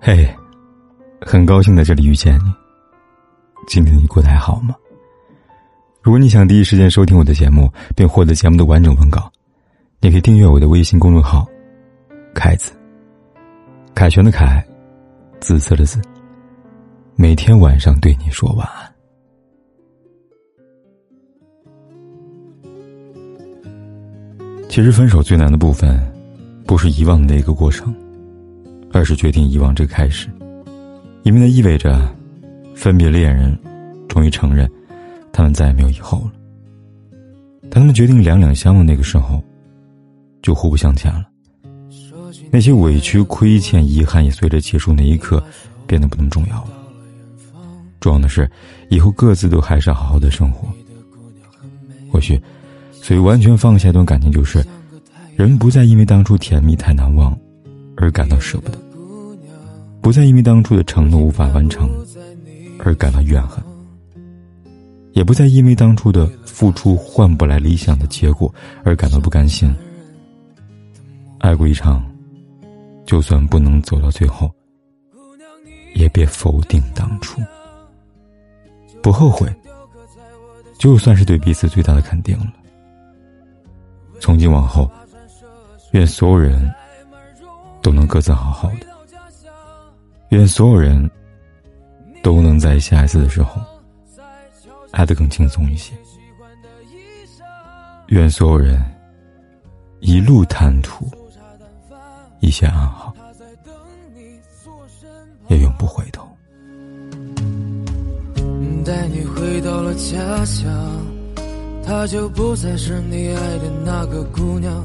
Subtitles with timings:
[0.00, 0.28] 嘿，
[1.20, 2.52] 很高兴在这里遇见你。
[3.66, 4.74] 今天你过得还好吗？
[6.00, 9.30] 如果你想第一时间收听我的节目，并获得节目的完整文稿，
[10.00, 11.44] 你可以订阅我的微信公众号
[12.32, 12.72] “凯子”。
[13.94, 14.64] 凯旋的凯，
[15.40, 16.00] 紫色的紫。
[17.16, 18.92] 每天晚上对你说晚安。
[24.68, 25.98] 其实，分手最难的部分，
[26.66, 27.92] 不是遗忘的那个过程。
[28.92, 30.28] 而是决定遗忘这个开始，
[31.22, 32.00] 因为那意味着，
[32.74, 33.56] 分别恋人
[34.08, 34.70] 终于承认，
[35.32, 36.32] 他们再也没有以后了。
[37.70, 39.42] 当他们决定两两相望那个时候，
[40.40, 41.26] 就互不相欠了。
[42.50, 45.42] 那些委屈、亏欠、遗憾也随着结束那一刻，
[45.86, 46.70] 变得不那么重要了。
[48.00, 48.48] 重要的是，
[48.88, 50.68] 以后各自都还是要好好的生活。
[52.10, 52.40] 或许，
[52.92, 54.64] 所以完全放下一段感情，就是
[55.34, 57.36] 人不再因为当初甜蜜太难忘，
[57.96, 58.78] 而感到舍不得。
[60.00, 61.90] 不再因为当初的承诺无法完成
[62.78, 63.62] 而感到怨恨，
[65.12, 69.74] 也不再因为当初的付出换不来理想的结果而感到不甘心。
[71.38, 72.04] 爱过一场，
[73.04, 74.50] 就算不能走到最后，
[75.94, 77.40] 也别否定当初。
[79.02, 79.48] 不后悔，
[80.78, 82.52] 就算是对彼此最大的肯定了。
[84.20, 84.90] 从今往后，
[85.92, 86.72] 愿所有人
[87.86, 88.86] 都能各自好好的。
[90.30, 91.08] 愿所有人
[92.20, 93.62] 都能在下一次的时候
[94.90, 95.94] 爱得更轻松一些。
[98.08, 98.84] 愿所有人
[100.00, 101.08] 一路坦途，
[102.40, 103.14] 一切安好，
[105.46, 106.26] 也永不回头。
[108.84, 110.68] 带你回到了家乡，
[111.84, 114.84] 她就不再是你爱的那个姑娘。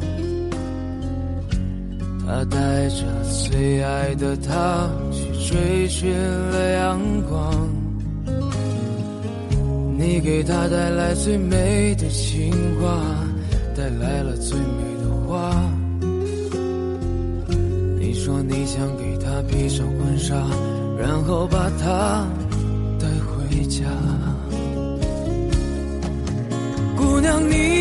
[2.26, 7.70] 他带着最爱的她去追寻了阳光，
[9.98, 13.02] 你给他带来最美的情话，
[13.76, 15.52] 带来了最美的花。
[18.00, 20.36] 你说你想给他披上婚纱，
[20.98, 22.26] 然后把她
[23.00, 23.86] 带回家。
[26.96, 27.81] 姑娘，你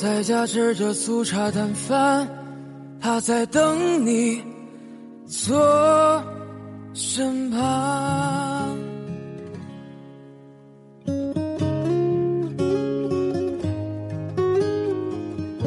[0.00, 2.28] 在家吃着粗茶淡饭。
[3.00, 4.40] 他在等你
[5.26, 6.22] 坐
[6.94, 8.78] 身旁。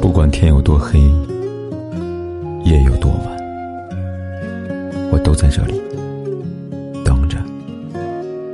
[0.00, 0.98] 不管天有多黑，
[2.64, 3.36] 夜有多晚，
[5.12, 5.78] 我都在这里
[7.04, 7.36] 等着，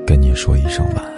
[0.05, 0.35] 跟你。
[0.35, 1.05] 说一声晚